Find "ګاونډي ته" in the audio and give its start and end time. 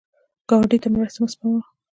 0.49-0.87